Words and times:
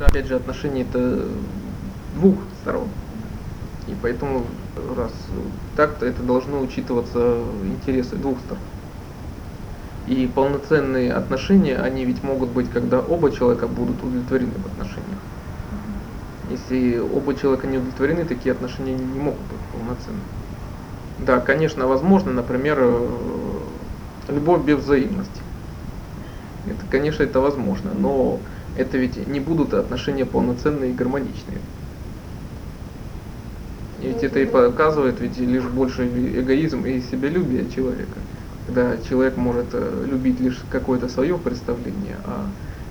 Да, 0.00 0.06
опять 0.06 0.26
же, 0.28 0.34
отношения 0.34 0.80
это 0.80 1.28
двух 2.16 2.36
сторон. 2.62 2.88
И 3.86 3.94
поэтому, 4.02 4.46
раз 4.96 5.12
так, 5.76 5.98
то 5.98 6.06
это 6.06 6.22
должно 6.22 6.62
учитываться 6.62 7.18
интересы 7.66 8.16
двух 8.16 8.38
сторон. 8.40 8.62
И 10.06 10.26
полноценные 10.26 11.12
отношения, 11.12 11.76
они 11.76 12.06
ведь 12.06 12.22
могут 12.22 12.48
быть, 12.48 12.70
когда 12.70 13.00
оба 13.00 13.30
человека 13.30 13.68
будут 13.68 14.02
удовлетворены 14.02 14.54
в 14.54 14.66
отношениях. 14.66 15.18
Если 16.48 16.98
оба 16.98 17.34
человека 17.34 17.66
не 17.66 17.76
удовлетворены, 17.76 18.24
такие 18.24 18.52
отношения 18.52 18.94
не 18.94 19.18
могут 19.18 19.42
быть 19.42 19.60
полноценными. 19.70 20.24
Да, 21.18 21.40
конечно, 21.40 21.86
возможно, 21.86 22.32
например, 22.32 22.78
э, 22.80 23.68
любовь 24.28 24.64
без 24.64 24.78
взаимности. 24.78 25.42
Это, 26.64 26.86
конечно, 26.90 27.22
это 27.22 27.40
возможно, 27.40 27.92
но 27.92 28.40
это 28.80 28.98
ведь 28.98 29.26
не 29.28 29.40
будут 29.40 29.74
отношения 29.74 30.24
полноценные 30.24 30.90
и 30.90 30.94
гармоничные. 30.94 31.58
И 34.00 34.06
ведь 34.08 34.22
это 34.22 34.40
и 34.40 34.46
показывает 34.46 35.20
ведь 35.20 35.38
лишь 35.38 35.64
больше 35.64 36.06
эгоизм 36.06 36.84
и 36.86 37.00
себялюбие 37.00 37.70
человека. 37.70 38.18
Когда 38.66 38.96
человек 38.98 39.36
может 39.36 39.66
э, 39.72 40.06
любить 40.06 40.40
лишь 40.40 40.58
какое-то 40.70 41.08
свое 41.08 41.36
представление, 41.36 42.16
а, 42.24 42.46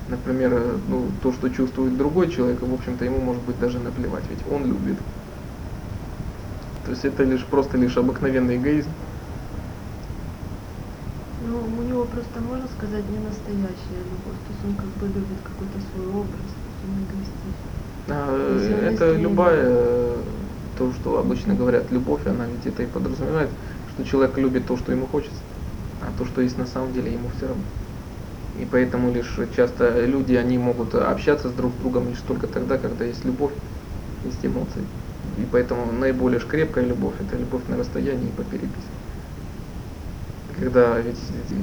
например, 0.10 0.54
э, 0.54 0.78
ну, 0.90 1.06
то, 1.24 1.32
что 1.32 1.50
чувствует 1.50 1.98
другой 1.98 2.30
человек, 2.30 2.62
в 2.62 2.74
общем-то, 2.74 3.06
ему 3.06 3.20
может 3.20 3.42
быть 3.44 3.60
даже 3.60 3.80
наплевать, 3.80 4.24
ведь 4.30 4.40
он 4.52 4.66
любит. 4.66 4.98
То 6.86 6.92
есть 6.92 7.06
это 7.06 7.24
лишь 7.24 7.46
просто 7.46 7.78
лишь 7.78 7.98
обыкновенный 7.98 8.58
эгоизм. 8.58 8.90
Ну, 11.50 11.58
у 11.80 11.82
него 11.82 12.06
просто, 12.06 12.40
можно 12.42 12.68
сказать, 12.78 13.04
не 13.10 13.18
настоящая 13.18 14.04
любовь. 14.06 14.38
То 14.46 14.54
есть 14.54 14.66
он 14.66 14.76
как 14.76 14.92
бы 15.02 15.08
любит 15.08 15.40
какой-то 15.44 15.80
свой 15.90 16.06
образ, 16.06 16.46
есть 16.46 16.82
он 16.86 16.94
эгоистичен. 17.10 17.70
А, 18.10 18.92
это 18.92 19.16
любая, 19.16 19.66
э, 19.66 20.16
то, 20.78 20.94
что 20.94 21.18
обычно 21.18 21.56
говорят, 21.56 21.92
любовь, 21.92 22.22
она 22.28 22.46
ведь 22.46 22.68
это 22.72 22.84
и 22.84 22.86
подразумевает, 22.86 23.50
что 23.94 24.06
человек 24.06 24.38
любит 24.38 24.68
то, 24.68 24.78
что 24.78 24.92
ему 24.92 25.08
хочется, 25.08 25.42
а 26.02 26.12
то, 26.20 26.26
что 26.26 26.42
есть 26.42 26.58
на 26.60 26.68
самом 26.68 26.94
деле, 26.94 27.14
ему 27.14 27.30
все 27.36 27.48
равно. 27.48 27.64
И 28.62 28.68
поэтому 28.72 29.12
лишь 29.12 29.40
часто 29.56 30.06
люди, 30.06 30.36
они 30.36 30.60
могут 30.60 30.94
общаться 30.94 31.50
с 31.50 31.54
друг 31.54 31.72
с 31.74 31.82
другом 31.82 32.10
лишь 32.10 32.22
только 32.28 32.46
тогда, 32.46 32.78
когда 32.78 33.06
есть 33.06 33.26
любовь, 33.26 33.54
есть 34.24 34.46
эмоции. 34.46 34.84
И 35.38 35.48
поэтому 35.52 35.92
наиболее 35.92 36.40
крепкая 36.40 36.86
любовь– 36.86 37.16
это 37.20 37.38
любовь 37.38 37.64
на 37.70 37.78
расстоянии 37.78 38.28
и 38.28 38.32
по 38.32 38.44
переписке. 38.44 38.99
Когда 40.60 41.00
ведь 41.00 41.20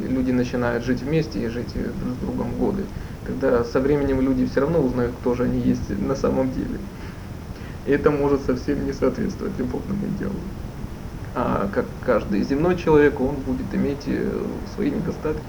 люди 0.09 0.31
начинают 0.31 0.85
жить 0.85 1.03
вместе 1.03 1.45
и 1.45 1.49
жить 1.49 1.73
друг 1.75 2.15
с 2.15 2.19
другом 2.19 2.57
годы, 2.59 2.83
тогда 3.27 3.63
со 3.65 3.81
временем 3.81 4.21
люди 4.21 4.47
все 4.47 4.61
равно 4.61 4.81
узнают, 4.81 5.13
кто 5.21 5.35
же 5.35 5.45
они 5.45 5.61
есть 5.61 5.91
на 6.01 6.15
самом 6.15 6.51
деле. 6.53 6.79
И 7.87 7.91
это 7.91 8.11
может 8.11 8.41
совсем 8.43 8.85
не 8.87 8.93
соответствовать 8.93 9.59
любовному 9.59 10.07
идеалу. 10.17 10.35
А 11.35 11.69
как 11.73 11.85
каждый 12.05 12.43
земной 12.43 12.77
человек, 12.77 13.21
он 13.21 13.35
будет 13.37 13.75
иметь 13.75 14.05
э, 14.07 14.43
свои 14.75 14.91
недостатки. 14.91 15.43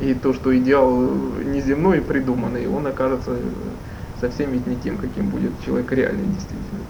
И 0.00 0.14
то, 0.14 0.32
что 0.32 0.56
идеал 0.56 1.04
э, 1.04 1.44
неземной, 1.44 2.00
придуманный, 2.00 2.66
он 2.66 2.86
окажется 2.86 3.32
э, 3.32 3.40
совсем 4.20 4.52
ведь 4.52 4.66
не 4.66 4.76
тем, 4.76 4.96
каким 4.96 5.28
будет 5.28 5.52
человек 5.66 5.92
реальный 5.92 6.26
действительно. 6.26 6.80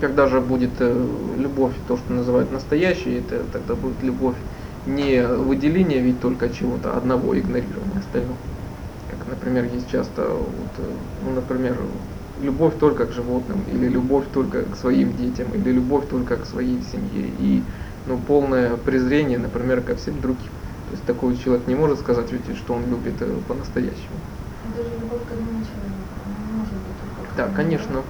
Когда 0.00 0.26
же 0.26 0.40
будет 0.40 0.80
э, 0.80 1.34
любовь, 1.36 1.76
то, 1.86 1.96
что 1.96 2.12
называют 2.12 2.50
настоящей, 2.50 3.12
это 3.14 3.46
тогда 3.46 3.76
будет 3.76 4.02
любовь 4.02 4.38
не 4.86 5.26
выделение 5.26 6.00
ведь 6.02 6.20
только 6.20 6.48
чего-то 6.50 6.96
одного, 6.96 7.38
игнорирование 7.38 7.98
остального. 8.00 8.40
Как, 9.06 9.26
например, 9.26 9.64
есть 9.64 9.90
часто, 9.90 10.28
вот, 10.30 10.78
э, 10.78 10.98
ну, 11.18 11.30
например, 11.32 12.02
любовь 12.36 12.78
только 12.78 13.06
к 13.06 13.12
животным, 13.12 13.64
или 13.64 13.88
любовь 13.88 14.30
только 14.32 14.70
к 14.70 14.76
своим 14.76 15.12
детям, 15.12 15.54
или 15.54 15.70
любовь 15.70 16.08
только 16.08 16.38
к 16.38 16.46
своей 16.46 16.80
семье, 16.82 17.28
и 17.28 17.68
ну, 18.06 18.22
полное 18.24 18.76
презрение, 18.78 19.38
например, 19.38 19.82
ко 19.84 19.96
всем 19.96 20.20
другим. 20.20 20.52
То 20.86 20.92
есть 20.94 21.04
такой 21.06 21.36
человек 21.36 21.66
не 21.66 21.74
может 21.74 21.98
сказать, 21.98 22.32
ведь, 22.32 22.56
что 22.56 22.74
он 22.74 22.88
любит 22.88 23.20
э, 23.22 23.40
по-настоящему. 23.42 24.22
Даже 24.64 24.96
любовь 24.98 25.26
к 25.26 25.32
одному 25.32 25.62
человеку 25.64 26.20
не 26.24 26.46
может 26.46 26.82
быть 26.82 26.98
только 26.98 27.24
Да, 27.36 27.48
конечно. 27.48 28.04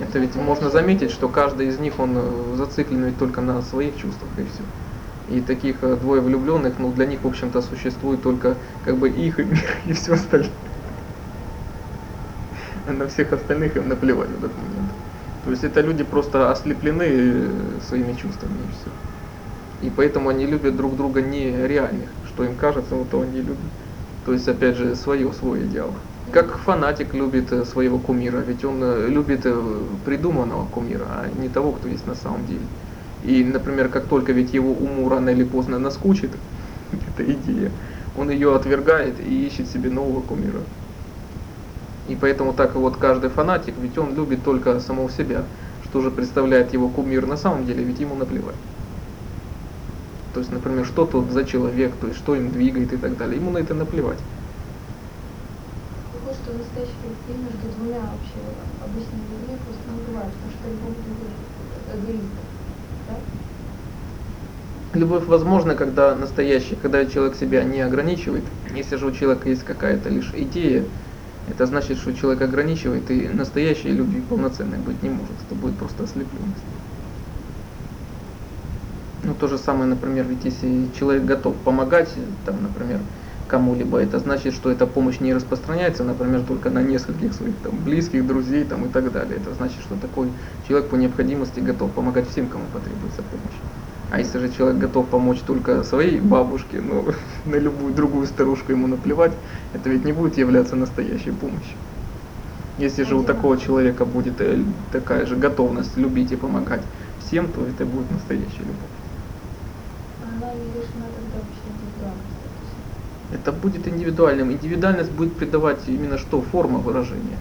Это 0.00 0.18
ведь 0.18 0.34
можно 0.36 0.70
заметить, 0.70 1.10
что 1.10 1.28
каждый 1.28 1.68
из 1.68 1.78
них, 1.78 1.98
он 1.98 2.16
э, 2.16 2.54
зациклен 2.56 3.04
ведь 3.04 3.18
только 3.18 3.40
на 3.40 3.62
своих 3.62 3.96
чувствах 3.96 4.30
и 4.38 4.44
все. 4.44 4.62
И 5.28 5.40
таких 5.40 5.82
э, 5.82 5.96
двое 5.96 6.20
влюбленных, 6.20 6.78
ну 6.78 6.92
для 6.92 7.06
них, 7.06 7.22
в 7.22 7.26
общем-то, 7.26 7.62
существует 7.62 8.22
только 8.22 8.58
как 8.84 8.98
бы 8.98 9.08
их 9.08 9.38
и 9.40 9.46
и 9.86 9.92
все 9.94 10.14
остальное. 10.14 10.50
А 12.86 12.92
на 12.92 13.08
всех 13.08 13.32
остальных 13.32 13.76
им 13.76 13.88
наплевать 13.88 14.30
в 14.30 14.36
этот 14.36 14.56
момент. 14.56 14.92
То 15.44 15.50
есть 15.50 15.64
это 15.64 15.80
люди 15.80 16.04
просто 16.04 16.50
ослеплены 16.50 17.04
э, 17.04 17.80
своими 17.80 18.12
чувствами 18.14 18.64
и 18.64 18.70
все. 18.72 18.90
И 19.80 19.90
поэтому 19.90 20.28
они 20.28 20.46
любят 20.46 20.76
друг 20.76 20.96
друга 20.96 21.22
не 21.22 21.66
реальных, 21.66 22.10
что 22.24 22.44
им 22.44 22.56
кажется, 22.56 22.96
вот 22.96 23.10
то 23.10 23.20
они 23.22 23.40
любят. 23.40 23.72
То 24.24 24.32
есть, 24.32 24.48
опять 24.48 24.76
же, 24.76 24.94
свое, 24.96 25.32
свой 25.32 25.66
идеал. 25.66 26.02
Как 26.32 26.58
фанатик 26.58 27.14
любит 27.14 27.52
э, 27.52 27.64
своего 27.64 27.98
кумира, 27.98 28.38
ведь 28.38 28.64
он 28.64 28.82
э, 28.82 29.08
любит 29.08 29.42
э, 29.44 29.86
придуманного 30.04 30.66
кумира, 30.66 31.06
а 31.08 31.28
не 31.40 31.48
того, 31.48 31.72
кто 31.72 31.88
есть 31.88 32.06
на 32.06 32.14
самом 32.14 32.46
деле. 32.46 32.66
И, 33.24 33.44
например, 33.44 33.88
как 33.88 34.06
только 34.06 34.32
ведь 34.32 34.52
его 34.52 34.70
уму 34.72 35.08
рано 35.08 35.30
или 35.30 35.44
поздно 35.44 35.78
наскучит 35.78 36.30
эта 36.92 37.24
идея, 37.32 37.70
он 38.18 38.30
ее 38.30 38.54
отвергает 38.54 39.20
и 39.20 39.46
ищет 39.46 39.68
себе 39.68 39.90
нового 39.90 40.20
кумира. 40.20 40.60
И 42.08 42.16
поэтому 42.16 42.52
так 42.52 42.74
вот 42.74 42.96
каждый 42.96 43.30
фанатик, 43.30 43.74
ведь 43.78 43.98
он 43.98 44.14
любит 44.14 44.44
только 44.44 44.80
самого 44.80 45.10
себя. 45.10 45.44
Что 45.84 46.00
же 46.00 46.10
представляет 46.10 46.72
его 46.72 46.88
кумир 46.88 47.26
на 47.26 47.36
самом 47.36 47.66
деле, 47.66 47.84
ведь 47.84 48.00
ему 48.00 48.16
наплевать. 48.16 48.56
То 50.34 50.40
есть, 50.40 50.52
например, 50.52 50.84
что 50.84 51.06
тут 51.06 51.30
за 51.30 51.44
человек, 51.44 51.96
то 51.96 52.08
есть 52.08 52.18
что 52.18 52.34
им 52.34 52.50
двигает 52.50 52.92
и 52.92 52.96
так 52.96 53.16
далее. 53.16 53.36
Ему 53.36 53.50
на 53.50 53.58
это 53.58 53.74
наплевать. 53.74 54.18
Настоящий 56.56 56.94
конфликт 57.02 57.40
между 57.44 57.76
двумя 57.76 58.00
вообще 58.00 58.40
обычными 58.82 59.24
людьми 59.28 59.58
просто 59.64 59.82
не 59.92 60.00
бывает, 60.08 60.32
потому 60.32 60.52
что 60.52 60.64
любовь 60.70 60.96
это 61.86 61.98
эгоизм. 61.98 62.30
Да? 63.08 64.98
Любовь 64.98 65.26
возможна, 65.26 65.74
когда 65.74 66.14
настоящий, 66.14 66.76
когда 66.76 67.04
человек 67.04 67.36
себя 67.36 67.62
не 67.64 67.80
ограничивает. 67.80 68.44
Если 68.74 68.96
же 68.96 69.06
у 69.06 69.12
человека 69.12 69.48
есть 69.50 69.64
какая-то 69.64 70.08
лишь 70.08 70.32
идея, 70.34 70.84
это 71.48 71.66
значит, 71.66 71.98
что 71.98 72.14
человек 72.14 72.40
ограничивает, 72.42 73.10
и 73.10 73.28
настоящей 73.28 73.90
любви 73.90 74.22
полноценной 74.22 74.78
быть 74.78 75.02
не 75.02 75.10
может. 75.10 75.34
Это 75.46 75.54
будет 75.54 75.76
просто 75.76 76.04
ослепленность. 76.04 76.64
Ну, 79.24 79.34
то 79.34 79.48
же 79.48 79.58
самое, 79.58 79.90
например, 79.90 80.24
ведь 80.26 80.44
если 80.44 80.88
человек 80.98 81.24
готов 81.24 81.54
помогать, 81.56 82.08
там, 82.44 82.62
например, 82.62 83.00
кому-либо, 83.48 83.98
это 83.98 84.18
значит, 84.18 84.54
что 84.54 84.70
эта 84.70 84.86
помощь 84.86 85.20
не 85.20 85.34
распространяется, 85.34 86.04
например, 86.04 86.42
только 86.42 86.70
на 86.70 86.82
нескольких 86.82 87.34
своих 87.34 87.54
там, 87.62 87.72
близких, 87.84 88.26
друзей 88.26 88.64
там, 88.64 88.84
и 88.86 88.88
так 88.88 89.12
далее. 89.12 89.36
Это 89.36 89.54
значит, 89.54 89.80
что 89.80 89.96
такой 89.96 90.28
человек 90.66 90.88
по 90.90 90.96
необходимости 90.96 91.60
готов 91.60 91.92
помогать 91.92 92.28
всем, 92.28 92.48
кому 92.48 92.64
потребуется 92.72 93.22
помощь. 93.22 93.60
А 94.10 94.18
если 94.18 94.38
же 94.38 94.52
человек 94.52 94.78
готов 94.78 95.08
помочь 95.08 95.40
только 95.40 95.82
своей 95.82 96.20
бабушке, 96.20 96.80
ну, 96.80 97.04
на 97.44 97.56
любую 97.56 97.92
другую 97.94 98.26
старушку 98.26 98.72
ему 98.72 98.86
наплевать, 98.86 99.32
это 99.74 99.88
ведь 99.88 100.04
не 100.04 100.12
будет 100.12 100.38
являться 100.38 100.76
настоящей 100.76 101.32
помощью. 101.32 101.76
Если 102.78 103.04
же 103.04 103.16
у 103.16 103.24
такого 103.24 103.56
человека 103.56 104.04
будет 104.04 104.40
э, 104.40 104.62
такая 104.92 105.24
же 105.24 105.34
готовность 105.34 105.96
любить 105.96 106.32
и 106.32 106.36
помогать 106.36 106.82
всем, 107.24 107.48
то 107.48 107.64
это 107.64 107.86
будет 107.86 108.10
настоящая 108.10 108.60
любовь. 108.60 108.94
Она 110.22 110.52
не 110.52 110.66
лишена 110.68 111.08
тогда 111.08 111.40
вообще 111.40 111.64
индивидуальности. 111.72 112.36
то 112.44 112.60
есть 112.60 112.76
Это 113.30 113.52
будет 113.52 113.88
индивидуальным. 113.88 114.52
Индивидуальность 114.52 115.12
будет 115.12 115.36
придавать 115.36 115.88
именно 115.88 116.16
что? 116.18 116.42
Форма 116.42 116.78
выражения. 116.78 117.38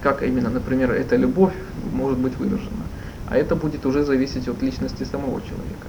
Как 0.00 0.22
именно, 0.22 0.50
например, 0.50 0.92
эта 0.92 1.16
любовь 1.16 1.54
может 1.74 2.18
быть 2.18 2.36
выражена. 2.38 2.84
А 3.26 3.36
это 3.36 3.56
будет 3.56 3.84
уже 3.84 4.04
зависеть 4.04 4.48
от 4.48 4.62
личности 4.62 5.04
самого 5.04 5.40
человека. 5.42 5.88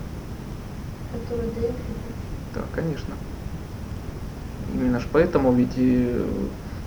Который 1.11 1.51
дает. 1.53 1.71
Да, 2.55 2.61
конечно. 2.73 3.13
Именно 4.67 4.99
ж 4.99 5.07
поэтому 5.11 5.53
ведь 5.53 5.77
и 5.77 6.25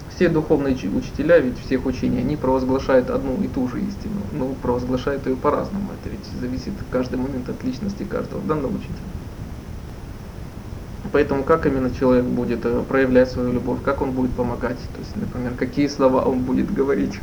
все 0.09 0.29
духовные 0.29 0.77
чи- 0.77 0.89
учителя, 0.89 1.39
ведь 1.39 1.59
всех 1.59 1.87
учений, 1.87 2.19
они 2.19 2.37
провозглашают 2.37 3.09
одну 3.11 3.43
и 3.43 3.49
ту 3.49 3.67
же 3.69 3.81
истину, 3.83 4.29
но 4.33 4.55
провозглашают 4.55 5.27
ее 5.27 5.37
по-разному. 5.37 5.93
Это 5.93 6.11
ведь 6.11 6.27
зависит 6.27 6.75
каждый 6.91 7.19
момент 7.19 7.49
от 7.49 7.65
личности 7.65 8.05
каждого 8.05 8.43
данного 8.47 8.77
учителя. 8.77 9.12
Поэтому 11.13 11.45
как 11.45 11.67
именно 11.67 11.91
человек 11.95 12.25
будет 12.25 12.65
э, 12.65 12.83
проявлять 12.89 13.31
свою 13.31 13.53
любовь, 13.53 13.81
как 13.85 14.01
он 14.01 14.13
будет 14.13 14.33
помогать, 14.33 14.79
то 14.79 14.99
есть, 14.99 15.15
например, 15.15 15.53
какие 15.59 15.87
слова 15.87 16.23
он 16.23 16.41
будет 16.41 16.73
говорить, 16.73 17.21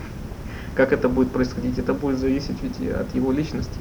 как 0.76 0.94
это 0.94 1.10
будет 1.10 1.32
происходить, 1.32 1.80
это 1.80 1.96
будет 1.96 2.20
зависеть 2.20 2.58
ведь 2.62 2.80
от 2.92 3.14
его 3.16 3.32
личности. 3.32 3.80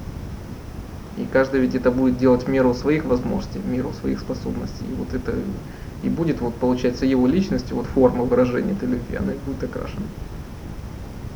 И 1.19 1.27
каждый 1.31 1.61
ведь 1.61 1.75
это 1.75 1.91
будет 1.91 2.17
делать 2.17 2.45
в 2.45 2.49
меру 2.49 2.73
своих 2.75 3.05
возможностей, 3.05 3.59
в 3.59 3.69
меру 3.69 3.93
своих 4.01 4.21
способностей. 4.21 4.85
И 4.91 4.95
вот 4.95 5.13
это 5.13 5.35
И 6.05 6.09
будет, 6.09 6.41
вот, 6.41 6.55
получается, 6.55 7.07
его 7.07 7.27
личность, 7.27 7.73
вот 7.73 7.87
форма 7.87 8.25
выражения 8.25 8.73
этой 8.73 8.89
любви, 8.89 9.17
она 9.17 9.33
и 9.33 9.39
будет 9.47 9.65
окрашена. 9.65 10.07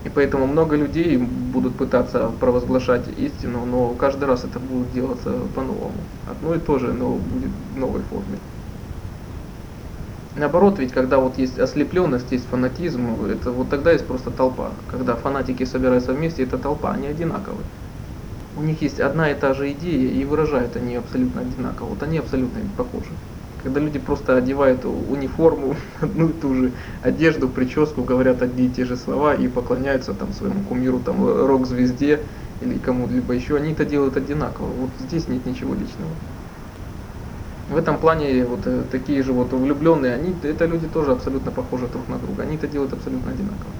И 0.04 0.08
поэтому 0.08 0.46
много 0.46 0.76
людей 0.76 1.16
будут 1.16 1.74
пытаться 1.74 2.30
провозглашать 2.40 3.04
истину, 3.18 3.66
но 3.66 3.90
каждый 3.90 4.24
раз 4.24 4.44
это 4.44 4.60
будет 4.60 4.92
делаться 4.92 5.32
по-новому. 5.54 5.92
Одно 6.30 6.54
и 6.54 6.58
то 6.58 6.78
же, 6.78 6.92
но 6.92 7.14
будет 7.14 7.50
в 7.74 7.78
новой 7.78 8.02
форме. 8.02 8.38
Наоборот, 10.34 10.78
ведь 10.78 10.92
когда 10.92 11.18
вот 11.18 11.36
есть 11.38 11.58
ослепленность, 11.58 12.32
есть 12.32 12.46
фанатизм, 12.46 13.22
это 13.24 13.52
вот 13.52 13.68
тогда 13.70 13.92
есть 13.92 14.06
просто 14.06 14.30
толпа. 14.30 14.84
Когда 14.88 15.16
фанатики 15.16 15.64
собираются 15.64 16.12
вместе, 16.14 16.42
это 16.44 16.58
толпа, 16.58 16.92
они 16.92 17.06
одинаковые. 17.06 17.68
У 18.54 18.62
них 18.62 18.82
есть 18.82 19.00
одна 19.00 19.30
и 19.30 19.38
та 19.38 19.54
же 19.54 19.72
идея, 19.72 20.10
и 20.10 20.24
выражают 20.24 20.76
они 20.76 20.96
абсолютно 20.96 21.42
одинаково. 21.42 21.88
Вот 21.90 22.02
они 22.02 22.18
абсолютно 22.18 22.68
похожи. 22.76 23.20
Когда 23.58 23.80
люди 23.80 23.98
просто 23.98 24.36
одевают 24.36 24.84
униформу, 24.86 25.76
одну 26.00 26.30
и 26.30 26.40
ту 26.40 26.54
же 26.54 26.76
одежду, 27.02 27.50
прическу, 27.50 28.04
говорят 28.04 28.42
одни 28.42 28.66
и 28.68 28.72
те 28.72 28.84
же 28.84 28.96
слова 28.96 29.34
и 29.34 29.48
поклоняются 29.48 30.14
там 30.14 30.32
своему 30.32 30.64
кумиру, 30.64 31.00
там 31.02 31.24
рок-звезде 31.26 32.28
или 32.60 32.78
кому-либо 32.78 33.34
еще, 33.34 33.56
они 33.56 33.72
это 33.72 33.84
делают 33.84 34.16
одинаково. 34.16 34.72
Вот 34.72 34.98
здесь 34.98 35.28
нет 35.28 35.46
ничего 35.46 35.74
личного. 35.74 36.20
В 37.72 37.76
этом 37.78 37.96
плане 37.96 38.44
вот 38.44 38.66
э, 38.66 38.82
такие 38.90 39.22
же 39.22 39.32
вот 39.32 39.50
влюбленные, 39.50 40.14
они, 40.14 40.34
это 40.42 40.66
люди 40.66 40.86
тоже 40.88 41.12
абсолютно 41.12 41.50
похожи 41.50 41.86
друг 41.86 42.06
на 42.06 42.18
друга. 42.18 42.42
Они 42.42 42.56
это 42.56 42.66
делают 42.66 42.92
абсолютно 42.92 43.32
одинаково. 43.32 43.72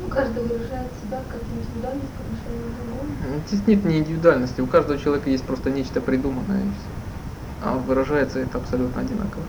Ну, 0.00 0.08
каждый 0.08 0.42
выражает 0.44 0.88
себя 1.04 1.20
как 1.28 1.40
индивидуальность 1.52 2.08
по 2.16 2.22
отношению 2.24 2.64
к 2.70 2.76
другому. 2.80 3.42
Здесь 3.46 3.66
нет 3.66 3.84
ни 3.84 3.98
индивидуальности, 3.98 4.62
у 4.62 4.66
каждого 4.66 4.98
человека 4.98 5.28
есть 5.28 5.44
просто 5.44 5.68
нечто 5.68 6.00
придуманное 6.00 6.60
и 6.60 6.70
все. 6.70 7.68
А 7.68 7.74
выражается 7.76 8.38
это 8.38 8.56
абсолютно 8.56 9.02
одинаково. 9.02 9.44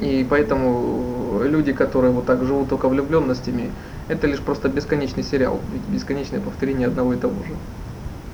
И 0.00 0.26
поэтому 0.28 1.42
люди, 1.44 1.74
которые 1.74 2.12
вот 2.12 2.24
так 2.24 2.42
живут 2.44 2.70
только 2.70 2.88
влюбленностями, 2.88 3.70
это 4.08 4.26
лишь 4.26 4.40
просто 4.40 4.70
бесконечный 4.70 5.24
сериал, 5.24 5.60
ведь 5.74 5.94
бесконечное 5.94 6.40
повторение 6.40 6.88
одного 6.88 7.12
и 7.12 7.18
того 7.18 7.34
же. 7.46 7.54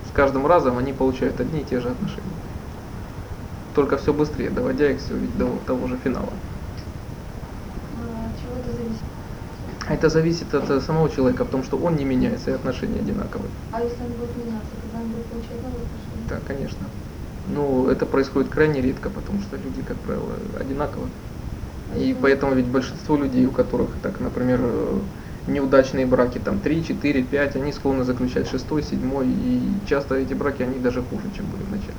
С 0.08 0.14
каждым 0.14 0.46
разом 0.46 0.78
они 0.78 0.92
получают 0.92 1.40
одни 1.40 1.62
и 1.62 1.64
те 1.64 1.80
же 1.80 1.88
отношения 1.88 2.49
только 3.74 3.96
все 3.96 4.12
быстрее, 4.12 4.50
доводя 4.50 4.90
их 4.90 4.98
все 5.00 5.14
до 5.38 5.58
того 5.66 5.86
же 5.88 5.96
финала. 6.02 6.32
А 7.96 8.58
это 8.58 8.72
зависит? 8.72 9.02
Это 9.88 10.08
зависит 10.08 10.54
от 10.54 10.70
э, 10.70 10.80
самого 10.80 11.08
человека, 11.10 11.44
потому 11.44 11.64
что 11.64 11.76
он 11.76 11.96
не 11.96 12.04
меняется 12.04 12.50
и 12.50 12.54
отношения 12.54 13.00
одинаковые. 13.00 13.50
А 13.72 13.80
если 13.80 14.02
он 14.02 14.12
будет 14.12 14.36
меняться, 14.36 14.70
тогда 14.82 15.04
он 15.04 15.10
будет 15.10 15.26
получать 15.26 15.62
новые 15.62 15.84
отношения? 15.84 16.28
Да, 16.28 16.38
конечно. 16.46 16.86
Ну, 17.48 17.88
это 17.88 18.06
происходит 18.06 18.50
крайне 18.50 18.80
редко, 18.80 19.10
потому 19.10 19.40
что 19.40 19.56
люди, 19.56 19.82
как 19.82 19.96
правило, 19.98 20.32
одинаковы. 20.58 21.08
И 21.96 22.16
поэтому 22.20 22.54
ведь 22.54 22.66
большинство 22.66 23.16
людей, 23.16 23.46
у 23.46 23.50
которых, 23.50 23.88
так, 24.02 24.20
например, 24.20 24.60
э, 24.62 24.98
неудачные 25.48 26.06
браки, 26.06 26.38
там 26.38 26.60
3, 26.60 26.84
4, 26.84 27.24
5, 27.24 27.56
они 27.56 27.72
склонны 27.72 28.04
заключать 28.04 28.48
6, 28.48 28.64
7, 28.68 29.24
и 29.24 29.88
часто 29.88 30.14
эти 30.14 30.34
браки, 30.34 30.62
они 30.62 30.78
даже 30.78 31.02
хуже, 31.02 31.24
чем 31.36 31.46
были 31.46 31.64
в 31.64 31.70
начале 31.70 31.94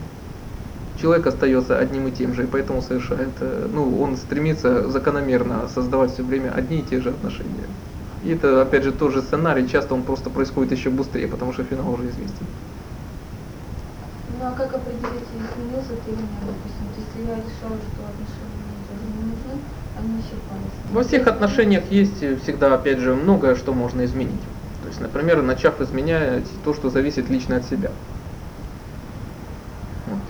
человек 1.01 1.25
остается 1.27 1.77
одним 1.77 2.07
и 2.07 2.11
тем 2.11 2.33
же, 2.33 2.43
и 2.43 2.47
поэтому 2.47 2.81
совершает, 2.81 3.29
э, 3.39 3.67
ну, 3.73 3.99
он 4.01 4.15
стремится 4.17 4.89
закономерно 4.89 5.67
создавать 5.67 6.13
все 6.13 6.23
время 6.23 6.51
одни 6.51 6.79
и 6.79 6.83
те 6.83 7.01
же 7.01 7.09
отношения. 7.09 7.65
И 8.23 8.29
это, 8.29 8.61
опять 8.61 8.83
же, 8.83 8.91
тот 8.91 9.13
же 9.13 9.21
сценарий, 9.21 9.67
часто 9.67 9.95
он 9.95 10.03
просто 10.03 10.29
происходит 10.29 10.71
еще 10.71 10.89
быстрее, 10.89 11.27
потому 11.27 11.53
что 11.53 11.63
финал 11.63 11.91
уже 11.91 12.03
известен. 12.03 12.45
Ну 14.39 14.47
а 14.47 14.51
как 14.51 14.73
определить, 14.73 15.27
изменился 15.33 15.93
ты 16.05 16.11
или 16.11 16.21
нет, 16.21 16.43
допустим, 16.45 16.85
если 16.97 17.29
я 17.29 17.35
решала, 17.35 17.77
что 17.77 18.01
отношения 18.05 18.71
тоже 18.87 19.05
не 19.17 19.23
нужны, 19.31 19.61
они 19.97 20.19
исчерпались? 20.19 20.93
Во 20.93 21.03
всех 21.03 21.27
отношениях 21.27 21.83
есть 21.89 22.41
всегда, 22.43 22.75
опять 22.75 22.99
же, 22.99 23.15
многое, 23.15 23.55
что 23.55 23.73
можно 23.73 24.05
изменить. 24.05 24.41
То 24.83 24.87
есть, 24.87 25.01
например, 25.01 25.41
начав 25.41 25.81
изменять 25.81 26.45
то, 26.63 26.73
что 26.73 26.89
зависит 26.89 27.29
лично 27.29 27.57
от 27.57 27.65
себя. 27.65 27.91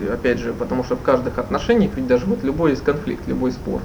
Опять 0.00 0.38
же, 0.38 0.52
потому 0.52 0.84
что 0.84 0.96
в 0.96 1.02
каждых 1.02 1.38
отношениях, 1.38 1.92
ведь 1.96 2.06
даже 2.06 2.26
вот 2.26 2.42
любой 2.42 2.70
есть 2.70 2.84
конфликт, 2.84 3.26
любой 3.28 3.52
спор, 3.52 3.80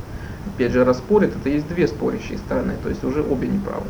опять 0.45 0.71
же, 0.71 0.83
распорит, 0.83 1.35
это 1.35 1.49
есть 1.49 1.67
две 1.67 1.87
спорящие 1.87 2.37
стороны, 2.37 2.73
то 2.81 2.89
есть 2.89 3.03
уже 3.03 3.21
обе 3.21 3.47
неправы. 3.47 3.85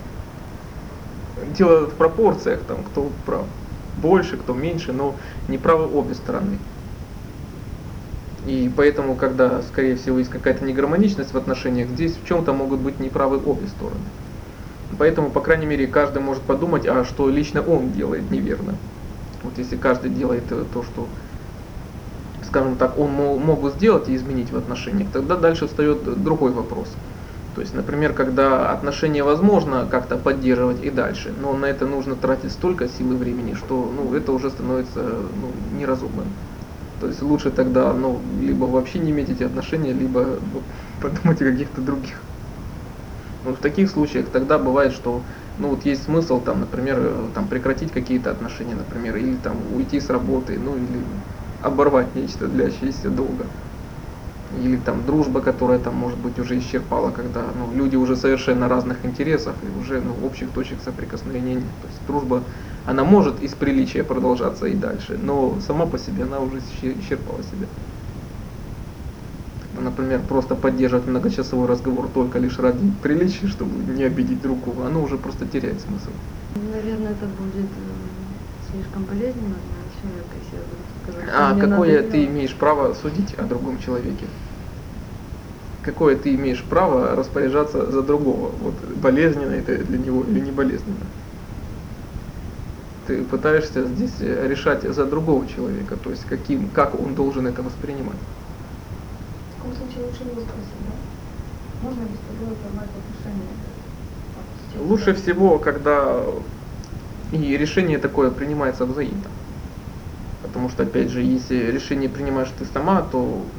Дело 1.57 1.87
в 1.87 1.93
пропорциях, 1.93 2.61
там, 2.67 2.83
кто 2.83 3.09
прав 3.25 3.45
больше, 4.01 4.37
кто 4.37 4.53
меньше, 4.53 4.91
но 4.91 5.15
неправы 5.47 5.87
обе 5.97 6.13
стороны. 6.13 6.57
И 8.45 8.71
поэтому, 8.75 9.15
когда, 9.15 9.61
скорее 9.61 9.95
всего, 9.95 10.19
есть 10.19 10.29
какая-то 10.29 10.63
негармоничность 10.63 11.33
в 11.33 11.37
отношениях, 11.37 11.89
здесь 11.89 12.15
в 12.15 12.27
чем-то 12.27 12.53
могут 12.53 12.79
быть 12.79 12.99
неправы 12.99 13.37
обе 13.37 13.67
стороны. 13.67 13.99
Поэтому, 14.97 15.29
по 15.29 15.41
крайней 15.41 15.65
мере, 15.65 15.87
каждый 15.87 16.21
может 16.21 16.43
подумать, 16.43 16.85
а 16.87 17.03
что 17.03 17.29
лично 17.29 17.61
он 17.61 17.91
делает 17.91 18.31
неверно. 18.31 18.75
Вот 19.43 19.57
если 19.57 19.75
каждый 19.75 20.11
делает 20.11 20.47
то, 20.47 20.83
что 20.83 21.07
скажем 22.47 22.77
так, 22.77 22.97
он 22.97 23.11
мог 23.11 23.61
бы 23.61 23.69
сделать 23.69 24.09
и 24.09 24.15
изменить 24.15 24.51
в 24.51 24.57
отношениях, 24.57 25.11
тогда 25.11 25.35
дальше 25.35 25.67
встает 25.67 26.23
другой 26.23 26.51
вопрос. 26.51 26.87
То 27.55 27.61
есть, 27.61 27.73
например, 27.73 28.13
когда 28.13 28.71
отношения 28.71 29.23
возможно 29.23 29.87
как-то 29.89 30.17
поддерживать 30.17 30.83
и 30.83 30.91
дальше, 30.91 31.33
но 31.41 31.57
на 31.57 31.65
это 31.65 31.87
нужно 31.87 32.15
тратить 32.15 32.51
столько 32.51 32.87
сил 32.87 33.13
и 33.13 33.15
времени, 33.15 33.53
что 33.53 33.91
ну, 33.91 34.13
это 34.13 34.31
уже 34.31 34.49
становится 34.49 35.01
ну, 35.01 35.49
неразумным. 35.77 36.25
То 36.99 37.07
есть 37.07 37.21
лучше 37.21 37.51
тогда 37.51 37.93
ну, 37.93 38.19
либо 38.39 38.65
вообще 38.65 38.99
не 38.99 39.11
иметь 39.11 39.29
эти 39.29 39.43
отношения, 39.43 39.91
либо 39.91 40.39
ну, 40.53 40.61
подумать 41.01 41.41
о 41.41 41.45
каких-то 41.45 41.81
других. 41.81 42.21
Вот 43.43 43.57
в 43.57 43.61
таких 43.61 43.89
случаях 43.89 44.29
тогда 44.29 44.59
бывает, 44.59 44.93
что 44.93 45.25
ну 45.57 45.69
вот 45.69 45.85
есть 45.85 46.03
смысл 46.03 46.41
там, 46.43 46.59
например, 46.59 47.31
там 47.33 47.47
прекратить 47.47 47.91
какие-то 47.91 48.29
отношения, 48.31 48.75
например, 48.75 49.15
или 49.17 49.35
там 49.37 49.55
уйти 49.73 49.99
с 49.99 50.09
работы, 50.09 50.59
ну 50.59 50.77
или 50.77 51.03
оборвать 51.61 52.15
нечто 52.15 52.47
длящееся 52.47 53.09
долго. 53.09 53.45
Или 54.63 54.77
там 54.77 55.05
дружба, 55.05 55.41
которая 55.41 55.77
там 55.77 55.95
может 55.95 56.17
быть 56.19 56.39
уже 56.39 56.57
исчерпала, 56.57 57.11
когда 57.11 57.43
ну, 57.53 57.73
люди 57.75 57.95
уже 57.97 58.15
совершенно 58.15 58.69
разных 58.69 59.03
интересов 59.03 59.55
и 59.61 59.79
уже 59.79 60.01
ну, 60.01 60.25
общих 60.25 60.49
точек 60.51 60.77
соприкосновения 60.83 61.55
нет. 61.55 61.63
То 61.81 61.87
есть 61.87 61.99
дружба, 62.07 62.43
она 62.85 63.03
может 63.03 63.41
из 63.43 63.53
приличия 63.53 64.03
продолжаться 64.03 64.65
и 64.67 64.73
дальше, 64.73 65.19
но 65.21 65.57
сама 65.65 65.85
по 65.85 65.97
себе 65.97 66.23
она 66.23 66.39
уже 66.39 66.59
исчерпала 66.59 67.43
себя. 67.43 67.67
Например, 69.79 70.21
просто 70.27 70.55
поддерживать 70.55 71.05
многочасовой 71.05 71.67
разговор 71.67 72.07
только 72.13 72.39
лишь 72.39 72.57
ради 72.57 72.91
приличия, 73.03 73.47
чтобы 73.47 73.71
не 73.93 74.03
обидеть 74.03 74.41
другого, 74.41 74.87
оно 74.87 75.03
уже 75.03 75.17
просто 75.17 75.45
теряет 75.45 75.81
смысл. 75.81 76.09
Наверное, 76.73 77.11
это 77.11 77.25
будет 77.25 77.65
э, 77.65 78.71
слишком 78.71 79.03
болезненно 79.03 79.55
человека, 80.01 80.35
если 80.37 81.31
а 81.33 81.59
какое 81.59 82.03
ты 82.03 82.25
имеешь 82.25 82.53
право 82.53 82.93
судить 82.93 83.33
о 83.35 83.43
другом 83.43 83.79
человеке? 83.79 84.25
Какое 85.83 86.17
ты 86.17 86.35
имеешь 86.35 86.63
право 86.63 87.15
распоряжаться 87.15 87.89
за 87.89 88.01
другого? 88.01 88.51
Вот 88.61 88.73
болезненно 89.01 89.53
это 89.53 89.77
для 89.77 89.97
него 89.97 90.23
или 90.23 90.39
не 90.39 90.51
болезненно? 90.51 91.05
Ты 93.07 93.23
пытаешься 93.23 93.85
здесь 93.85 94.19
решать 94.19 94.83
за 94.83 95.05
другого 95.05 95.47
человека, 95.47 95.95
то 95.95 96.09
есть 96.09 96.25
каким, 96.25 96.67
как 96.69 96.99
он 96.99 97.15
должен 97.15 97.47
это 97.47 97.63
воспринимать. 97.63 98.17
В 99.53 99.57
каком 99.57 99.71
случае 99.75 100.05
лучше 100.05 100.23
его 100.23 100.41
спросить, 100.41 100.81
да? 100.83 101.87
Можно 101.87 102.01
ли 102.01 102.09
с 102.09 102.19
тобой 102.27 102.55
порвать 102.63 102.89
отношения? 102.89 103.47
Лучше 104.89 105.13
всего, 105.13 105.57
когда 105.57 106.21
и 107.31 107.57
решение 107.57 107.97
такое 107.97 108.29
принимается 108.29 108.85
взаимно. 108.85 109.23
Потому 110.47 110.69
что, 110.69 110.83
опять 110.83 111.09
же, 111.09 111.21
если 111.21 111.55
решение 111.71 112.09
принимаешь 112.09 112.49
ты 112.57 112.65
сама, 112.65 113.01
то 113.01 113.53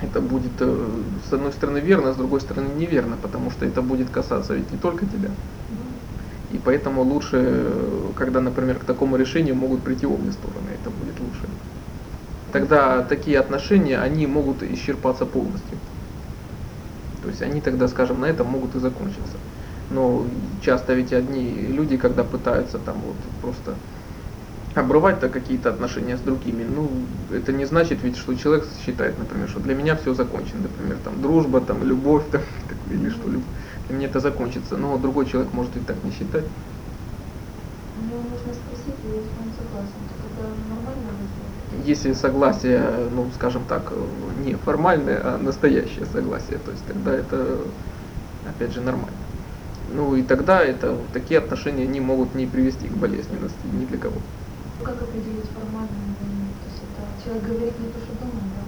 это 0.00 0.20
будет 0.20 0.52
э, 0.60 1.02
с 1.28 1.32
одной 1.32 1.52
стороны 1.52 1.78
верно, 1.78 2.12
с 2.12 2.16
другой 2.16 2.40
стороны 2.40 2.68
неверно, 2.74 3.16
потому 3.16 3.50
что 3.50 3.64
это 3.64 3.82
будет 3.82 4.10
касаться 4.10 4.54
ведь 4.54 4.70
не 4.72 4.78
только 4.78 5.06
тебя. 5.06 5.30
И 6.50 6.58
поэтому 6.58 7.02
лучше, 7.02 8.12
когда, 8.16 8.40
например, 8.40 8.78
к 8.78 8.84
такому 8.84 9.16
решению 9.16 9.56
могут 9.56 9.82
прийти 9.82 10.06
обе 10.06 10.30
стороны, 10.32 10.70
это 10.70 10.90
будет 10.90 11.20
лучше. 11.20 11.48
Тогда 12.52 13.02
такие 13.02 13.38
отношения, 13.40 13.98
они 13.98 14.26
могут 14.26 14.62
исчерпаться 14.62 15.26
полностью. 15.26 15.78
То 17.22 17.28
есть 17.28 17.42
они 17.42 17.60
тогда, 17.60 17.88
скажем, 17.88 18.20
на 18.20 18.26
этом 18.26 18.46
могут 18.48 18.74
и 18.74 18.78
закончиться. 18.78 19.38
Но 19.88 20.26
часто 20.60 20.94
ведь 20.94 21.12
одни 21.12 21.66
люди, 21.68 21.96
когда 21.96 22.24
пытаются 22.24 22.78
там 22.78 23.00
вот 23.00 23.16
просто 23.40 23.72
обрывать-то 24.74 25.28
какие-то 25.28 25.70
отношения 25.70 26.16
с 26.16 26.20
другими, 26.20 26.64
ну, 26.64 26.88
это 27.30 27.52
не 27.52 27.64
значит 27.64 28.02
ведь, 28.02 28.16
что 28.16 28.34
человек 28.34 28.64
считает, 28.84 29.18
например, 29.18 29.48
что 29.48 29.60
для 29.60 29.74
меня 29.74 29.96
все 29.96 30.14
закончено, 30.14 30.62
например, 30.62 30.98
там, 31.04 31.22
дружба, 31.22 31.60
там, 31.60 31.84
любовь, 31.84 32.24
там, 32.32 32.42
или 32.90 33.08
что-либо, 33.08 33.42
для 33.88 33.96
меня 33.96 34.08
это 34.08 34.20
закончится, 34.20 34.76
но 34.76 34.98
другой 34.98 35.26
человек 35.26 35.52
может 35.52 35.76
и 35.76 35.80
так 35.80 36.02
не 36.02 36.10
считать. 36.10 36.44
Мне 37.94 38.16
нужно 38.16 38.52
спросить, 38.52 38.98
если 39.04 39.38
он 39.38 39.52
согласен, 39.52 40.08
то 40.08 40.14
тогда 40.16 40.48
нормально? 40.68 41.10
Если 41.86 42.12
согласие, 42.12 43.08
ну, 43.10 43.30
скажем 43.30 43.66
так, 43.66 43.92
не 44.44 44.54
формальное, 44.56 45.20
а 45.22 45.38
настоящее 45.38 46.06
согласие, 46.06 46.58
то 46.58 46.72
есть 46.72 46.84
тогда 46.86 47.12
это, 47.12 47.58
опять 48.44 48.72
же, 48.72 48.80
нормально. 48.80 49.18
Ну 49.86 50.16
и 50.16 50.22
тогда 50.22 50.64
это, 50.64 50.96
такие 51.12 51.38
отношения 51.38 51.86
не 51.86 52.00
могут 52.00 52.34
не 52.34 52.46
привести 52.46 52.88
к 52.88 52.96
болезненности 52.96 53.66
ни 53.66 53.84
для 53.86 53.98
кого. 53.98 54.16
Как 54.84 55.00
определить 55.00 55.48
формальную 55.54 56.14
войну? 56.20 56.46
То 56.60 56.68
есть 56.68 56.82
это 56.84 57.24
человек 57.24 57.44
говорит 57.44 57.80
не 57.80 57.86
то, 57.88 57.98
что 57.98 58.12
думает, 58.20 58.52
да? 58.54 58.64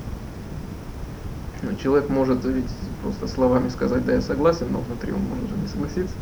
Ну, 1.63 1.77
человек 1.77 2.09
может 2.09 2.45
ведь 2.45 2.71
просто 3.03 3.29
словами 3.29 3.69
сказать, 3.69 4.05
да, 4.07 4.15
я 4.15 4.21
согласен, 4.23 4.69
но 4.71 4.81
внутри 4.81 5.13
он 5.13 5.21
может 5.21 5.45
уже 5.45 5.57
не 5.61 5.69
согласиться. 5.69 6.15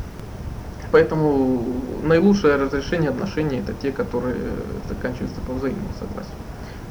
Поэтому 0.91 1.65
наилучшее 2.03 2.57
разрешение 2.57 3.11
отношений 3.11 3.59
это 3.59 3.73
те, 3.73 3.91
которые 3.91 4.37
заканчиваются 4.89 5.41
по 5.47 5.53
взаимному 5.53 5.89
согласию. 5.99 6.35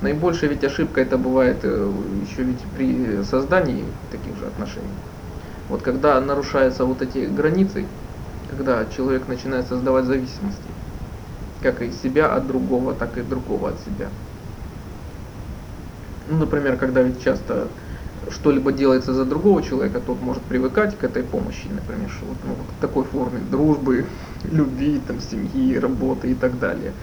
Наибольшая 0.01 0.50
ведь 0.50 0.63
ошибка 0.63 1.00
это 1.00 1.17
бывает 1.17 1.60
э, 1.63 1.91
еще 2.29 2.43
ведь 2.43 2.60
при 2.75 3.24
создании 3.24 3.86
таких 4.12 4.38
же 4.38 4.45
отношений. 4.48 4.88
Вот 5.69 5.81
когда 5.81 6.19
нарушаются 6.19 6.83
вот 6.83 7.01
эти 7.01 7.19
границы, 7.25 7.86
когда 8.50 8.86
человек 8.86 9.27
начинает 9.29 9.67
создавать 9.67 10.05
зависимости, 10.05 10.73
как 11.63 11.82
и 11.82 11.91
себя 11.91 12.27
от 12.36 12.48
другого, 12.48 12.93
так 12.96 13.17
и 13.17 13.24
другого 13.24 13.70
от 13.72 13.79
себя. 13.82 14.10
Ну, 16.25 16.38
например, 16.38 16.77
когда 16.77 17.01
ведь 17.01 17.22
часто 17.24 17.75
что-либо 18.29 18.72
делается 18.72 19.13
за 19.13 19.25
другого 19.25 19.62
человека, 19.62 20.00
тот 20.00 20.22
может 20.22 20.48
привыкать 20.48 20.98
к 20.98 21.03
этой 21.03 21.24
помощи, 21.24 21.67
например, 21.67 22.10
что 22.10 22.27
вот, 22.27 22.43
ну, 22.43 22.55
к 22.65 22.74
такой 22.79 23.03
форме 23.03 23.41
дружбы, 23.41 24.08
любви, 24.43 25.00
там, 25.00 25.20
семьи, 25.20 25.75
работы 25.77 26.32
и 26.32 26.36
так 26.36 26.60
далее. 26.60 26.93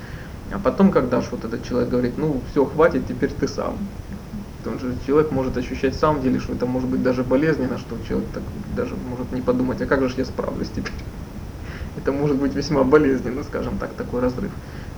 А 0.50 0.58
потом, 0.58 0.90
когда 0.90 1.20
вот 1.20 1.44
этот 1.44 1.64
человек 1.64 1.90
говорит, 1.90 2.18
ну 2.18 2.42
все, 2.42 2.64
хватит, 2.66 3.06
теперь 3.06 3.32
ты 3.34 3.48
сам. 3.48 3.78
Он 4.66 4.78
же 4.78 4.98
человек 5.06 5.32
может 5.32 5.56
ощущать 5.56 5.94
в 5.94 5.98
самом 5.98 6.22
деле, 6.22 6.38
что 6.38 6.54
это 6.54 6.66
может 6.66 6.88
быть 6.90 7.02
даже 7.02 7.24
болезненно, 7.24 7.78
что 7.78 7.98
человек 8.00 8.32
так 8.32 8.44
даже 8.74 8.96
может 8.96 9.32
не 9.32 9.42
подумать, 9.42 9.82
а 9.82 9.86
как 9.86 10.06
же 10.08 10.14
я 10.18 10.24
справлюсь 10.24 10.70
теперь. 10.72 10.94
Это 11.96 12.12
может 12.12 12.36
быть 12.36 12.54
весьма 12.54 12.84
болезненно, 12.84 13.42
скажем 13.42 13.78
так, 13.78 13.90
такой 13.94 14.20
разрыв. 14.20 14.50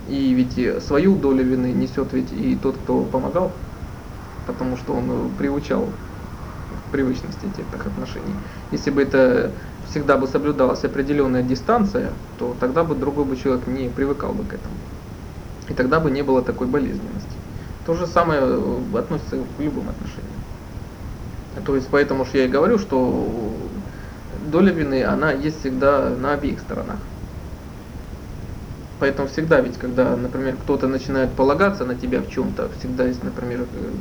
И 0.08 0.34
ведь 0.34 0.82
свою 0.84 1.16
долю 1.16 1.44
вины 1.44 1.72
несет 1.72 2.12
ведь 2.12 2.32
и 2.32 2.56
тот, 2.56 2.76
кто 2.76 3.02
помогал, 3.04 3.52
потому 4.46 4.76
что 4.76 4.92
он 4.92 5.30
приучал 5.38 5.86
привычности 6.92 7.46
этих 7.46 7.86
отношений. 7.86 8.34
Если 8.70 8.90
бы 8.90 9.02
это 9.02 9.50
всегда 9.90 10.16
бы 10.16 10.26
соблюдалась 10.26 10.84
определенная 10.84 11.42
дистанция, 11.42 12.10
то 12.38 12.54
тогда 12.60 12.84
бы 12.84 12.94
другой 12.94 13.24
бы 13.24 13.36
человек 13.36 13.66
не 13.66 13.88
привыкал 13.88 14.32
бы 14.32 14.44
к 14.44 14.54
этому. 14.54 14.74
И 15.68 15.74
тогда 15.74 15.98
бы 15.98 16.10
не 16.10 16.22
было 16.22 16.42
такой 16.42 16.66
болезненности. 16.66 17.36
То 17.86 17.94
же 17.94 18.06
самое 18.06 18.42
э, 18.42 18.98
относится 18.98 19.36
к 19.36 19.60
любым 19.60 19.88
отношениям. 19.88 20.42
То 21.66 21.74
есть 21.74 21.88
поэтому 21.90 22.24
же 22.24 22.38
я 22.38 22.44
и 22.44 22.48
говорю, 22.48 22.78
что 22.78 23.61
доля 24.52 24.72
вины, 24.72 25.02
она 25.02 25.32
есть 25.32 25.60
всегда 25.60 26.10
на 26.10 26.34
обеих 26.34 26.60
сторонах. 26.60 27.00
Поэтому 29.00 29.26
всегда 29.26 29.60
ведь, 29.60 29.78
когда, 29.78 30.16
например, 30.16 30.56
кто-то 30.58 30.86
начинает 30.86 31.34
полагаться 31.34 31.84
на 31.84 31.96
тебя 31.96 32.22
в 32.22 32.28
чем-то, 32.28 32.68
всегда 32.70 33.08
есть, 33.08 33.24
например, 33.24 33.62
э, 33.72 33.92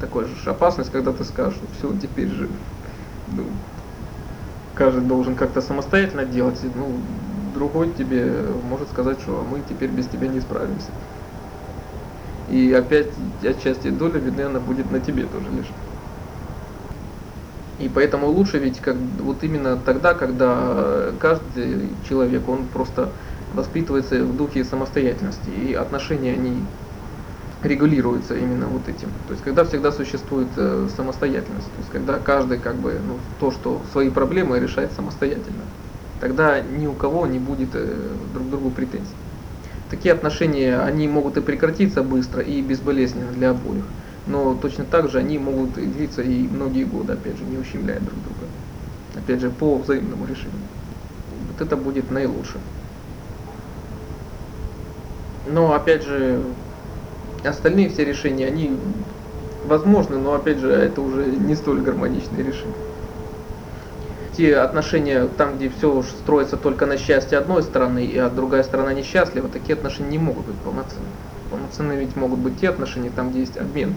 такая 0.00 0.24
же 0.24 0.50
опасность, 0.50 0.90
когда 0.90 1.12
ты 1.12 1.24
скажешь, 1.24 1.60
все, 1.76 1.92
теперь 1.98 2.28
же 2.28 2.48
ну, 3.26 3.44
каждый 4.74 5.02
должен 5.06 5.36
как-то 5.36 5.60
самостоятельно 5.60 6.24
делать, 6.24 6.60
ну, 6.74 7.04
другой 7.54 7.92
тебе 7.92 8.42
может 8.62 8.88
сказать, 8.90 9.20
что 9.20 9.44
мы 9.44 9.60
теперь 9.60 9.90
без 9.90 10.08
тебя 10.08 10.28
не 10.28 10.40
справимся. 10.40 10.92
И 12.46 12.72
опять 12.72 13.14
отчасти 13.44 13.90
доля 13.90 14.20
вины 14.20 14.42
она 14.42 14.60
будет 14.60 14.90
на 14.90 15.00
тебе 15.00 15.26
тоже 15.26 15.50
лишь. 15.50 15.85
И 17.78 17.88
поэтому 17.88 18.28
лучше 18.28 18.58
ведь 18.58 18.80
как 18.80 18.96
вот 19.20 19.44
именно 19.44 19.76
тогда, 19.76 20.14
когда 20.14 21.12
каждый 21.20 21.90
человек, 22.08 22.48
он 22.48 22.68
просто 22.68 23.08
воспитывается 23.54 24.24
в 24.24 24.36
духе 24.36 24.64
самостоятельности, 24.64 25.50
и 25.50 25.74
отношения, 25.74 26.32
они 26.32 26.62
регулируются 27.62 28.34
именно 28.34 28.66
вот 28.66 28.88
этим. 28.88 29.08
То 29.26 29.32
есть 29.32 29.44
когда 29.44 29.64
всегда 29.64 29.92
существует 29.92 30.48
э, 30.56 30.88
самостоятельность, 30.94 31.66
то 31.72 31.78
есть 31.78 31.90
когда 31.90 32.18
каждый 32.18 32.58
как 32.58 32.76
бы 32.76 32.92
ну, 32.92 33.18
то, 33.38 33.50
что 33.50 33.82
свои 33.92 34.10
проблемы 34.10 34.58
решает 34.58 34.92
самостоятельно, 34.92 35.64
тогда 36.20 36.60
ни 36.60 36.86
у 36.86 36.94
кого 36.94 37.26
не 37.26 37.38
будет 37.38 37.70
э, 37.74 38.16
друг 38.32 38.50
другу 38.50 38.70
претензий. 38.70 39.16
Такие 39.90 40.14
отношения, 40.14 40.80
они 40.80 41.08
могут 41.08 41.36
и 41.36 41.40
прекратиться 41.40 42.02
быстро 42.02 42.42
и 42.42 42.60
безболезненно 42.62 43.32
для 43.32 43.50
обоих, 43.50 43.84
но 44.26 44.54
точно 44.54 44.84
так 44.84 45.08
же 45.10 45.18
они 45.18 45.38
могут 45.38 45.74
длиться 45.74 46.22
и 46.22 46.48
многие 46.48 46.84
годы, 46.84 47.12
опять 47.12 47.36
же, 47.36 47.44
не 47.44 47.58
ущемляя 47.58 48.00
друг 48.00 48.14
друга. 48.14 48.46
Опять 49.14 49.40
же, 49.40 49.50
по 49.50 49.76
взаимному 49.78 50.26
решению. 50.26 50.52
Вот 51.52 51.64
это 51.64 51.76
будет 51.76 52.10
наилучше. 52.10 52.58
Но 55.48 55.74
опять 55.74 56.02
же, 56.02 56.42
остальные 57.44 57.88
все 57.88 58.04
решения, 58.04 58.46
они 58.46 58.76
возможны, 59.64 60.18
но 60.18 60.34
опять 60.34 60.58
же, 60.58 60.70
это 60.70 61.00
уже 61.00 61.24
не 61.24 61.54
столь 61.54 61.82
гармоничные 61.82 62.42
решения. 62.42 62.74
Те 64.36 64.56
отношения, 64.56 65.28
там, 65.38 65.56
где 65.56 65.70
все 65.70 66.02
строится 66.02 66.56
только 66.56 66.84
на 66.84 66.98
счастье 66.98 67.38
одной 67.38 67.62
стороны, 67.62 68.12
а 68.18 68.28
другая 68.28 68.64
сторона 68.64 68.92
несчастлива, 68.92 69.48
такие 69.48 69.74
отношения 69.74 70.10
не 70.10 70.18
могут 70.18 70.46
быть 70.46 70.56
полноценными. 70.56 71.06
Полноценными 71.50 72.00
ведь 72.00 72.16
могут 72.16 72.40
быть 72.40 72.60
те 72.60 72.68
отношения, 72.68 73.10
там, 73.14 73.30
где 73.30 73.40
есть 73.40 73.56
обмен. 73.56 73.94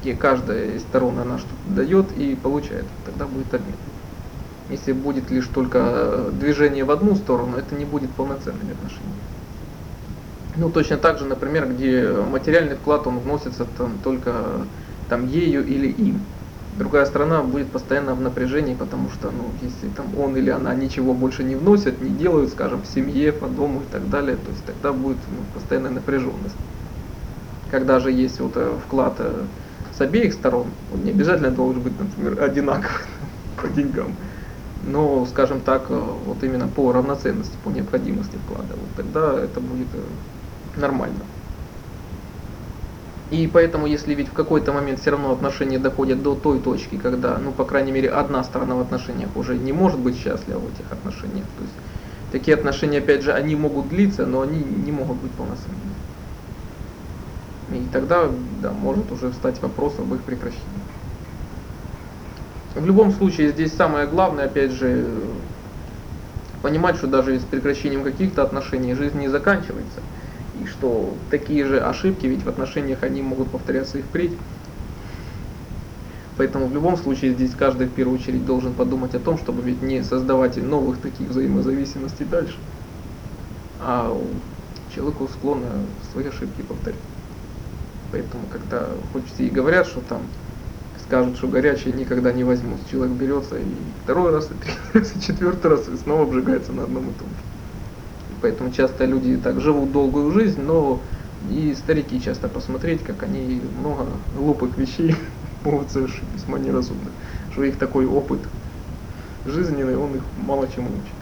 Где 0.00 0.14
каждая 0.14 0.76
из 0.76 0.82
сторон 0.82 1.18
она 1.18 1.38
что-то 1.38 1.74
дает 1.74 2.12
и 2.16 2.34
получает. 2.34 2.86
Тогда 3.04 3.26
будет 3.26 3.52
обмен. 3.52 3.76
Если 4.70 4.92
будет 4.92 5.30
лишь 5.30 5.46
только 5.46 6.30
движение 6.32 6.84
в 6.84 6.90
одну 6.90 7.16
сторону, 7.16 7.56
это 7.56 7.74
не 7.74 7.84
будет 7.84 8.10
полноценными 8.10 8.72
отношениями. 8.72 9.20
Ну, 10.56 10.70
точно 10.70 10.96
так 10.96 11.18
же, 11.18 11.26
например, 11.26 11.68
где 11.68 12.12
материальный 12.12 12.76
вклад, 12.76 13.06
он 13.06 13.18
вносится 13.18 13.66
там, 13.76 13.98
только 14.02 14.34
там, 15.08 15.26
ею 15.26 15.66
или 15.66 15.88
им. 15.88 16.20
Другая 16.78 17.04
сторона 17.04 17.42
будет 17.42 17.68
постоянно 17.68 18.14
в 18.14 18.20
напряжении, 18.20 18.74
потому 18.74 19.10
что, 19.10 19.30
ну, 19.30 19.44
если 19.60 19.88
там 19.88 20.06
он 20.18 20.36
или 20.36 20.50
она 20.50 20.74
ничего 20.74 21.14
больше 21.14 21.42
не 21.42 21.56
вносят, 21.56 22.00
не 22.00 22.10
делают, 22.10 22.50
скажем, 22.50 22.82
в 22.82 22.86
семье, 22.86 23.32
по 23.32 23.48
дому 23.48 23.80
и 23.80 23.92
так 23.92 24.08
далее, 24.08 24.36
то 24.36 24.50
есть 24.50 24.64
тогда 24.64 24.92
будет 24.92 25.18
ну, 25.28 25.44
постоянная 25.52 25.90
напряженность. 25.90 26.56
Когда 27.70 28.00
же 28.00 28.10
есть 28.12 28.40
вот 28.40 28.52
э, 28.54 28.72
вклад 28.86 29.14
э, 29.18 29.44
с 30.00 30.02
обеих 30.02 30.32
сторон, 30.32 30.68
он 30.94 31.04
не 31.04 31.10
обязательно 31.10 31.50
должен 31.50 31.82
быть, 31.82 31.92
например, 32.00 32.42
одинаковый 32.42 33.06
по 33.60 33.68
деньгам, 33.68 34.16
но, 34.86 35.26
скажем 35.26 35.60
так, 35.60 35.90
э, 35.90 36.00
вот 36.26 36.42
именно 36.42 36.68
по 36.68 36.90
равноценности, 36.90 37.52
по 37.62 37.68
необходимости 37.68 38.38
вклада, 38.46 38.76
вот 38.76 38.88
тогда 38.96 39.38
это 39.38 39.60
будет 39.60 39.88
нормально. 40.74 41.20
И 43.30 43.46
поэтому, 43.46 43.86
если 43.86 44.14
ведь 44.14 44.28
в 44.28 44.32
какой-то 44.32 44.72
момент 44.72 45.00
все 45.00 45.10
равно 45.10 45.32
отношения 45.32 45.78
доходят 45.78 46.22
до 46.22 46.34
той 46.34 46.60
точки, 46.60 46.96
когда, 46.96 47.36
ну, 47.36 47.52
по 47.52 47.64
крайней 47.64 47.92
мере, 47.92 48.08
одна 48.08 48.42
сторона 48.42 48.76
в 48.76 48.80
отношениях 48.80 49.36
уже 49.36 49.58
не 49.58 49.72
может 49.72 50.00
быть 50.00 50.16
счастлива 50.16 50.60
в 50.60 50.72
этих 50.72 50.90
отношениях, 50.90 51.44
то 51.58 51.62
есть 51.62 51.74
такие 52.32 52.54
отношения, 52.54 52.98
опять 52.98 53.22
же, 53.22 53.34
они 53.34 53.54
могут 53.54 53.88
длиться, 53.88 54.24
но 54.24 54.40
они 54.40 54.60
не 54.60 54.92
могут 54.92 55.18
быть 55.18 55.32
полноценными. 55.32 55.89
И 57.72 57.86
тогда, 57.92 58.28
да, 58.60 58.72
может 58.72 59.10
уже 59.12 59.30
встать 59.30 59.60
вопрос 59.62 59.94
об 59.98 60.12
их 60.14 60.22
прекращении. 60.22 60.64
В 62.74 62.84
любом 62.84 63.12
случае, 63.12 63.50
здесь 63.50 63.74
самое 63.74 64.06
главное, 64.06 64.46
опять 64.46 64.72
же, 64.72 65.06
понимать, 66.62 66.96
что 66.96 67.06
даже 67.06 67.38
с 67.38 67.44
прекращением 67.44 68.04
каких-то 68.04 68.42
отношений 68.42 68.94
жизнь 68.94 69.18
не 69.18 69.28
заканчивается 69.28 70.00
и 70.60 70.66
что 70.66 71.14
такие 71.30 71.64
же 71.64 71.80
ошибки 71.80 72.26
ведь 72.26 72.42
в 72.42 72.48
отношениях 72.48 73.02
они 73.02 73.22
могут 73.22 73.48
повторяться 73.50 73.98
и 73.98 74.02
впредь. 74.02 74.32
Поэтому 76.36 76.66
в 76.66 76.74
любом 76.74 76.96
случае 76.96 77.34
здесь 77.34 77.54
каждый 77.54 77.86
в 77.86 77.92
первую 77.92 78.18
очередь 78.18 78.46
должен 78.46 78.72
подумать 78.72 79.14
о 79.14 79.18
том, 79.18 79.36
чтобы 79.38 79.62
ведь 79.62 79.82
не 79.82 80.02
создавать 80.02 80.56
новых 80.56 80.98
таких 80.98 81.28
взаимозависимостей 81.28 82.24
дальше, 82.24 82.56
а 83.80 84.16
человеку 84.94 85.28
склонно 85.28 85.66
свои 86.12 86.26
ошибки 86.26 86.62
повторять. 86.62 87.09
Поэтому 88.12 88.44
когда 88.50 88.86
все 89.32 89.46
и 89.46 89.50
говорят, 89.50 89.86
что 89.86 90.00
там 90.00 90.22
скажут, 91.06 91.36
что 91.36 91.48
горячее 91.48 91.92
никогда 91.92 92.32
не 92.32 92.44
возьмут, 92.44 92.80
человек 92.90 93.16
берется 93.16 93.56
и 93.58 93.64
второй 94.04 94.32
раз, 94.32 94.50
и 94.50 94.54
третий 94.54 94.78
раз, 94.94 95.16
и 95.16 95.20
четвертый 95.20 95.70
раз, 95.70 95.88
и 95.88 95.96
снова 95.96 96.22
обжигается 96.22 96.72
на 96.72 96.84
одном 96.84 97.10
и 97.10 97.12
том 97.12 97.28
же. 97.28 98.40
Поэтому 98.42 98.70
часто 98.72 99.04
люди 99.04 99.36
так 99.36 99.60
живут 99.60 99.92
долгую 99.92 100.32
жизнь, 100.32 100.62
но 100.62 101.00
и 101.50 101.74
старики 101.74 102.20
часто 102.20 102.48
посмотреть, 102.48 103.02
как 103.02 103.22
они 103.22 103.60
много 103.80 104.06
глупых 104.36 104.76
вещей 104.76 105.14
могут 105.64 105.90
совершить, 105.90 106.24
весьма 106.34 106.58
неразумных. 106.58 107.10
Что 107.52 107.64
их 107.64 107.78
такой 107.78 108.06
опыт 108.06 108.40
жизненный, 109.46 109.96
он 109.96 110.16
их 110.16 110.22
мало 110.46 110.68
чему 110.68 110.88
учит. 110.88 111.14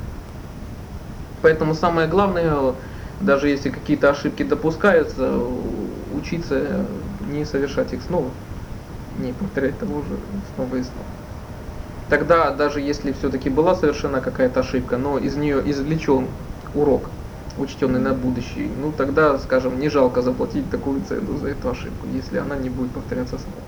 Поэтому 1.40 1.74
самое 1.74 2.08
главное, 2.08 2.74
даже 3.20 3.48
если 3.48 3.70
какие-то 3.70 4.10
ошибки 4.10 4.42
допускаются, 4.42 5.38
учиться 5.38 6.86
не 7.20 7.44
совершать 7.44 7.92
их 7.92 8.02
снова, 8.02 8.30
не 9.10 9.32
повторять 9.32 9.78
того 9.78 10.02
же 10.02 10.42
снова 10.54 10.76
и 10.76 10.82
снова. 10.82 11.06
Тогда, 12.08 12.54
даже 12.54 12.80
если 12.80 13.12
все-таки 13.12 13.50
была 13.50 13.74
совершена 13.74 14.20
какая-то 14.20 14.60
ошибка, 14.60 14.96
но 14.96 15.18
из 15.18 15.36
нее 15.36 15.62
извлечен 15.70 16.28
урок, 16.72 17.10
учтенный 17.56 18.00
на 18.00 18.14
будущее, 18.14 18.74
ну 18.76 18.92
тогда, 18.92 19.38
скажем, 19.38 19.78
не 19.78 19.88
жалко 19.90 20.22
заплатить 20.22 20.70
такую 20.70 21.02
цену 21.04 21.36
за 21.36 21.48
эту 21.48 21.68
ошибку, 21.70 22.06
если 22.06 22.38
она 22.38 22.56
не 22.56 22.70
будет 22.70 22.94
повторяться 22.94 23.38
снова. 23.38 23.67